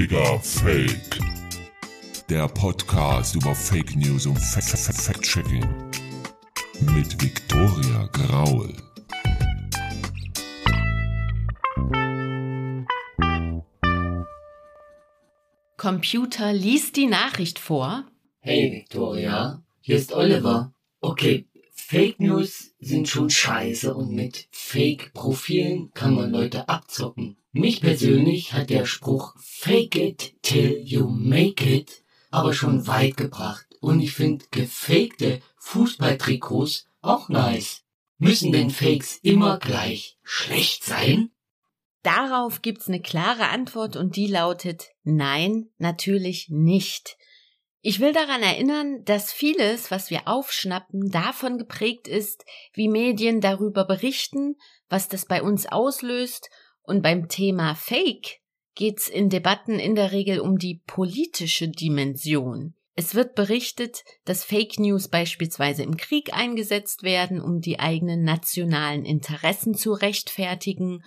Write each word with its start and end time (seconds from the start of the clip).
Digga 0.00 0.38
Fake. 0.38 1.18
Der 2.30 2.48
Podcast 2.48 3.34
über 3.34 3.54
Fake 3.54 3.94
News 3.96 4.24
und 4.24 4.38
Fact-Checking. 4.38 5.62
Mit 6.94 7.22
Viktoria 7.22 8.08
Graul. 8.10 8.74
Computer 15.76 16.54
liest 16.54 16.96
die 16.96 17.06
Nachricht 17.06 17.58
vor. 17.58 18.06
Hey 18.38 18.72
Victoria, 18.72 19.62
hier 19.82 19.96
ist 19.96 20.14
Oliver. 20.14 20.72
Okay, 21.02 21.46
Fake 21.74 22.20
News 22.20 22.72
sind 22.80 23.06
schon 23.06 23.28
scheiße 23.28 23.94
und 23.94 24.14
mit 24.14 24.48
Fake-Profilen 24.50 25.90
kann 25.92 26.14
man 26.14 26.30
Leute 26.30 26.70
abzocken. 26.70 27.36
Mich 27.52 27.80
persönlich 27.80 28.52
hat 28.52 28.70
der 28.70 28.86
Spruch 28.86 29.34
Fake 29.38 29.96
it 29.96 30.40
till 30.42 30.80
you 30.84 31.08
make 31.08 31.64
it 31.64 32.04
aber 32.30 32.54
schon 32.54 32.86
weit 32.86 33.16
gebracht 33.16 33.66
und 33.80 34.00
ich 34.00 34.12
finde 34.12 34.44
gefakte 34.50 35.40
Fußballtrikots 35.56 36.86
auch 37.00 37.28
nice. 37.28 37.82
Müssen 38.18 38.52
denn 38.52 38.70
Fakes 38.70 39.18
immer 39.22 39.58
gleich 39.58 40.18
schlecht 40.22 40.84
sein? 40.84 41.30
Darauf 42.02 42.62
gibt's 42.62 42.88
eine 42.88 43.02
klare 43.02 43.48
Antwort 43.48 43.96
und 43.96 44.16
die 44.16 44.26
lautet 44.26 44.90
Nein, 45.02 45.70
natürlich 45.78 46.48
nicht. 46.50 47.16
Ich 47.82 47.98
will 47.98 48.12
daran 48.12 48.42
erinnern, 48.42 49.04
dass 49.04 49.32
vieles, 49.32 49.90
was 49.90 50.10
wir 50.10 50.28
aufschnappen, 50.28 51.10
davon 51.10 51.56
geprägt 51.56 52.08
ist, 52.08 52.44
wie 52.74 52.88
Medien 52.88 53.40
darüber 53.40 53.86
berichten, 53.86 54.56
was 54.90 55.08
das 55.08 55.24
bei 55.24 55.42
uns 55.42 55.66
auslöst, 55.66 56.50
und 56.90 57.02
beim 57.02 57.28
Thema 57.28 57.74
Fake 57.74 58.40
geht's 58.74 59.08
in 59.08 59.30
Debatten 59.30 59.78
in 59.78 59.94
der 59.94 60.12
Regel 60.12 60.40
um 60.40 60.58
die 60.58 60.82
politische 60.86 61.68
Dimension. 61.68 62.74
Es 62.96 63.14
wird 63.14 63.34
berichtet, 63.34 64.04
dass 64.24 64.44
Fake 64.44 64.78
News 64.78 65.08
beispielsweise 65.08 65.84
im 65.84 65.96
Krieg 65.96 66.34
eingesetzt 66.34 67.02
werden, 67.02 67.40
um 67.40 67.60
die 67.60 67.78
eigenen 67.78 68.24
nationalen 68.24 69.04
Interessen 69.04 69.74
zu 69.74 69.92
rechtfertigen, 69.92 71.02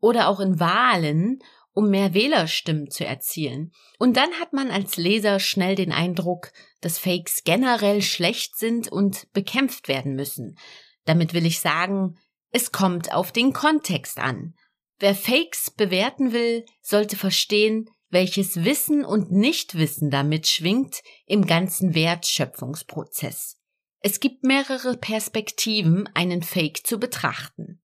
oder 0.00 0.28
auch 0.28 0.40
in 0.40 0.60
Wahlen, 0.60 1.38
um 1.72 1.88
mehr 1.88 2.12
Wählerstimmen 2.12 2.90
zu 2.90 3.06
erzielen. 3.06 3.72
Und 3.98 4.16
dann 4.16 4.32
hat 4.34 4.52
man 4.52 4.70
als 4.70 4.96
Leser 4.96 5.40
schnell 5.40 5.76
den 5.76 5.92
Eindruck, 5.92 6.52
dass 6.80 6.98
Fakes 6.98 7.44
generell 7.44 8.02
schlecht 8.02 8.56
sind 8.58 8.92
und 8.92 9.32
bekämpft 9.32 9.88
werden 9.88 10.14
müssen. 10.14 10.58
Damit 11.06 11.32
will 11.32 11.46
ich 11.46 11.60
sagen, 11.60 12.18
es 12.50 12.72
kommt 12.72 13.14
auf 13.14 13.32
den 13.32 13.52
Kontext 13.52 14.18
an. 14.18 14.54
Wer 15.02 15.16
Fakes 15.16 15.72
bewerten 15.72 16.32
will, 16.32 16.64
sollte 16.80 17.16
verstehen, 17.16 17.90
welches 18.10 18.64
Wissen 18.64 19.04
und 19.04 19.32
Nichtwissen 19.32 20.12
damit 20.12 20.46
schwingt 20.46 21.02
im 21.26 21.44
ganzen 21.44 21.96
Wertschöpfungsprozess. 21.96 23.56
Es 23.98 24.20
gibt 24.20 24.44
mehrere 24.44 24.96
Perspektiven, 24.96 26.08
einen 26.14 26.44
Fake 26.44 26.86
zu 26.86 27.00
betrachten. 27.00 27.82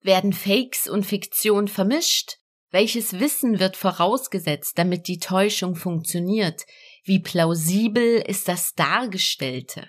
Werden 0.00 0.32
Fakes 0.32 0.86
und 0.86 1.04
Fiktion 1.04 1.66
vermischt, 1.66 2.36
welches 2.70 3.18
Wissen 3.18 3.58
wird 3.58 3.76
vorausgesetzt, 3.76 4.78
damit 4.78 5.08
die 5.08 5.18
Täuschung 5.18 5.74
funktioniert? 5.74 6.66
Wie 7.02 7.18
plausibel 7.18 8.22
ist 8.24 8.46
das 8.46 8.74
Dargestellte? 8.74 9.88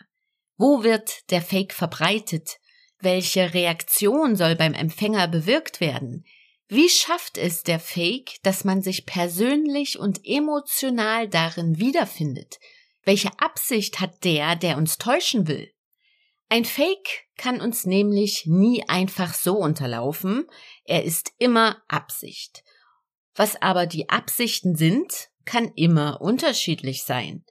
Wo 0.57 0.81
wird 0.83 1.29
der 1.29 1.43
Fake 1.43 1.73
verbreitet? 1.73 2.57
Welche 2.97 3.53
Reaktion 3.53 4.35
soll 4.35 4.55
beim 4.55 4.73
Empfänger 4.73 5.27
bewirkt 5.27 5.79
werden? 5.79 6.25
Wie 6.73 6.87
schafft 6.87 7.37
es 7.37 7.63
der 7.63 7.81
Fake, 7.81 8.37
dass 8.43 8.63
man 8.63 8.81
sich 8.81 9.05
persönlich 9.05 9.99
und 9.99 10.21
emotional 10.23 11.27
darin 11.27 11.79
wiederfindet? 11.79 12.61
Welche 13.03 13.37
Absicht 13.39 13.99
hat 13.99 14.23
der, 14.23 14.55
der 14.55 14.77
uns 14.77 14.97
täuschen 14.97 15.49
will? 15.49 15.69
Ein 16.47 16.63
Fake 16.63 17.25
kann 17.35 17.59
uns 17.59 17.85
nämlich 17.85 18.45
nie 18.45 18.87
einfach 18.87 19.33
so 19.33 19.57
unterlaufen, 19.57 20.47
er 20.85 21.03
ist 21.03 21.33
immer 21.39 21.83
Absicht. 21.89 22.63
Was 23.35 23.61
aber 23.61 23.85
die 23.85 24.07
Absichten 24.07 24.77
sind, 24.77 25.27
kann 25.43 25.73
immer 25.75 26.21
unterschiedlich 26.21 27.03
sein. 27.03 27.43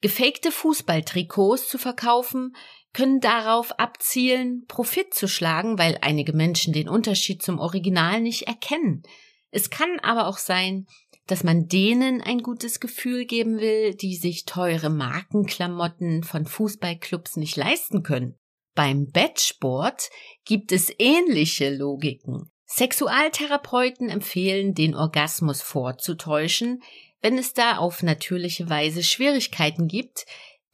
Gefakte 0.00 0.52
Fußballtrikots 0.52 1.68
zu 1.68 1.78
verkaufen, 1.78 2.54
können 2.92 3.20
darauf 3.20 3.78
abzielen, 3.78 4.64
Profit 4.66 5.12
zu 5.12 5.28
schlagen, 5.28 5.78
weil 5.78 5.98
einige 6.00 6.32
Menschen 6.32 6.72
den 6.72 6.88
Unterschied 6.88 7.42
zum 7.42 7.58
Original 7.58 8.20
nicht 8.20 8.42
erkennen. 8.42 9.02
Es 9.50 9.70
kann 9.70 9.98
aber 10.00 10.26
auch 10.26 10.38
sein, 10.38 10.86
dass 11.26 11.44
man 11.44 11.68
denen 11.68 12.22
ein 12.22 12.38
gutes 12.42 12.80
Gefühl 12.80 13.26
geben 13.26 13.58
will, 13.58 13.94
die 13.94 14.16
sich 14.16 14.44
teure 14.44 14.88
Markenklamotten 14.90 16.22
von 16.22 16.46
Fußballclubs 16.46 17.36
nicht 17.36 17.56
leisten 17.56 18.02
können. 18.02 18.36
Beim 18.74 19.10
Bettsport 19.10 20.10
gibt 20.44 20.72
es 20.72 20.92
ähnliche 20.98 21.74
Logiken. 21.74 22.50
Sexualtherapeuten 22.68 24.10
empfehlen, 24.10 24.74
den 24.74 24.94
Orgasmus 24.94 25.62
vorzutäuschen, 25.62 26.82
wenn 27.22 27.38
es 27.38 27.54
da 27.54 27.78
auf 27.78 28.02
natürliche 28.02 28.68
Weise 28.68 29.02
Schwierigkeiten 29.02 29.88
gibt, 29.88 30.26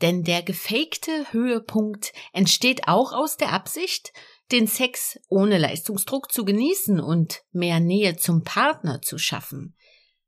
denn 0.02 0.24
der 0.24 0.42
gefakte 0.42 1.32
Höhepunkt 1.32 2.12
entsteht 2.32 2.88
auch 2.88 3.12
aus 3.12 3.36
der 3.36 3.52
Absicht, 3.52 4.12
den 4.50 4.66
Sex 4.66 5.20
ohne 5.28 5.56
Leistungsdruck 5.56 6.30
zu 6.32 6.44
genießen 6.44 7.00
und 7.00 7.42
mehr 7.52 7.80
Nähe 7.80 8.16
zum 8.16 8.42
Partner 8.42 9.00
zu 9.00 9.16
schaffen. 9.16 9.76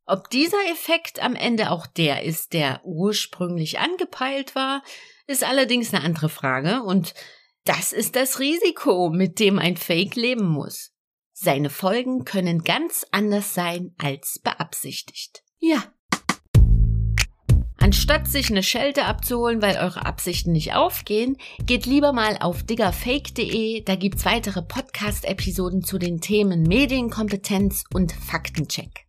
Ob 0.06 0.30
dieser 0.30 0.64
Effekt 0.70 1.20
am 1.20 1.34
Ende 1.34 1.72
auch 1.72 1.86
der 1.86 2.22
ist, 2.22 2.52
der 2.52 2.80
ursprünglich 2.84 3.80
angepeilt 3.80 4.54
war, 4.54 4.82
ist 5.26 5.42
allerdings 5.42 5.92
eine 5.92 6.04
andere 6.04 6.28
Frage 6.28 6.82
und 6.84 7.12
das 7.64 7.92
ist 7.92 8.14
das 8.14 8.38
Risiko, 8.38 9.10
mit 9.10 9.40
dem 9.40 9.58
ein 9.58 9.76
Fake 9.76 10.14
leben 10.14 10.46
muss. 10.46 10.95
Seine 11.38 11.68
Folgen 11.68 12.24
können 12.24 12.64
ganz 12.64 13.06
anders 13.10 13.52
sein 13.52 13.94
als 13.98 14.38
beabsichtigt. 14.38 15.42
Ja. 15.58 15.84
Anstatt 17.76 18.26
sich 18.26 18.48
eine 18.50 18.62
Schelte 18.62 19.04
abzuholen, 19.04 19.60
weil 19.60 19.76
eure 19.76 20.06
Absichten 20.06 20.52
nicht 20.52 20.72
aufgehen, 20.72 21.36
geht 21.66 21.84
lieber 21.84 22.14
mal 22.14 22.38
auf 22.40 22.62
diggerfake.de, 22.62 23.82
da 23.82 23.96
gibt's 23.96 24.24
weitere 24.24 24.62
Podcast-Episoden 24.62 25.84
zu 25.84 25.98
den 25.98 26.22
Themen 26.22 26.62
Medienkompetenz 26.62 27.84
und 27.92 28.12
Faktencheck. 28.12 29.05